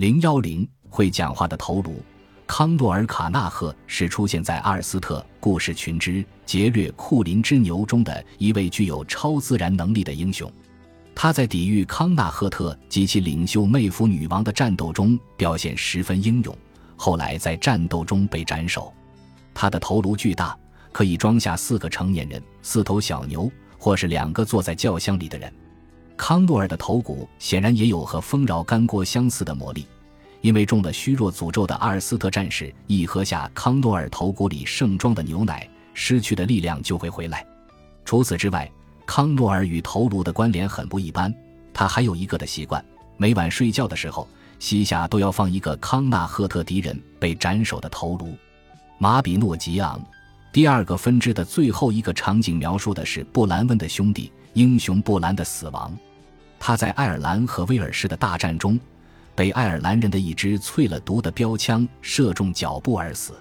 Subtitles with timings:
[0.00, 2.02] 零幺零会讲话的头颅，
[2.46, 10.50] 康诺尔·卡纳赫是出现在阿尔斯特故事群之劫掠库林之牛中的一位具有超自然能力的英雄。
[11.14, 16.56] 他在抵御康纳赫特及其领袖妹夫女王的战斗中表现十分英勇，
[16.96, 18.90] 后来在战斗中被斩首。
[19.52, 20.56] 他的头颅巨大，
[20.92, 25.52] 可以装下四个成年人、四头小牛，或是两个坐在轿厢里的人。
[26.22, 29.86] 康诺尔的头骨显然也有和丰饶干锅相似的魔力，
[30.42, 37.44] 因为中了虚弱诅咒的阿尔斯特战士一喝下康诺尔头骨里盛装的牛奶，失去的力量就会回来。
[38.04, 38.70] 除此之外，
[39.06, 41.34] 康诺尔与头颅的关联很不一般。
[41.72, 42.84] 他还有一个的习惯，
[43.16, 44.28] 每晚睡觉的时候，
[44.58, 48.36] 膝下都要放一个康纳赫特敌人被斩首的头颅。
[48.98, 49.98] 马比诺吉昂
[50.52, 55.90] 第二个分支的最后一个场景描述的是布兰温的兄弟英雄布兰的死亡。
[56.60, 58.78] 他在爱尔兰和威尔士的大战中，
[59.34, 63.32] 被爱尔兰人的一支淬了毒的标枪射中脚部而死。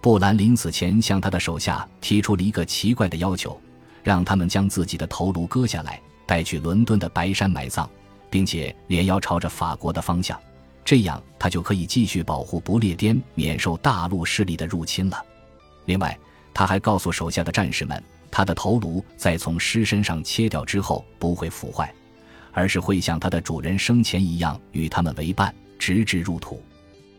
[0.00, 3.60] 布兰临死前向他的手下提出了一个奇怪的要求，
[4.02, 7.88] 让他们将自己的头颅割下来，带去伦敦的白山埋葬，
[8.30, 10.40] 并且脸要朝着法国的方向，
[10.82, 15.22] 这样他就可以继续保护不列颠免受大陆势力的入侵了。
[15.84, 16.18] 另外，
[16.54, 21.92] 他还告诉手下的战士们，他的头颅在从尸身上切掉之后不会腐坏。
[22.56, 26.62] 而是会像它的主人生前一样与他们为伴，直至入土。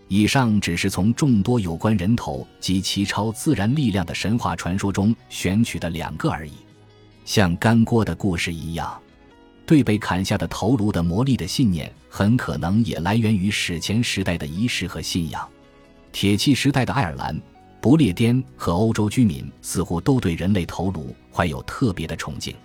[0.08, 6.54] 以上只是从众多有关人头及其超自然力量的神话传说中选取的两个而已。
[7.24, 9.00] 像干锅的故事一样，
[9.64, 15.48] 对被砍下的头颅的魔力的信念，很可能也来源于史前时代的仪式和信仰。
[16.12, 17.40] 铁器时代的爱尔兰、
[17.80, 22.56] 不列颠和欧洲居民似乎都对人类头颅怀有特别的崇敬。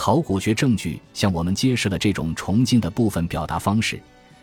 [0.00, 4.00] 考古学证据向我们揭示了这种崇敬的部分表达方式：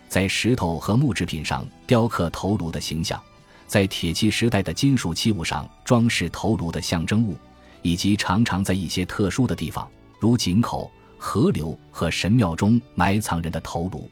[0.09, 3.17] 在石头和木制品上雕刻头颅的形象，
[3.65, 7.37] 在铁器时代的金属器物上装饰头颅的象征物，
[7.81, 9.89] 以及常常在一些特殊的地方，
[10.19, 14.09] 如井口、河流和神庙中埋藏人的头颅。